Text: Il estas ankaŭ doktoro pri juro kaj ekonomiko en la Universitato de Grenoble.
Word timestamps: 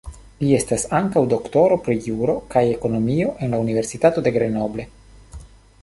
Il 0.45 0.53
estas 0.59 0.85
ankaŭ 0.99 1.21
doktoro 1.33 1.77
pri 1.87 1.97
juro 2.11 2.37
kaj 2.55 2.65
ekonomiko 2.71 3.35
en 3.47 3.55
la 3.57 3.61
Universitato 3.67 4.25
de 4.29 4.35
Grenoble. 4.41 4.89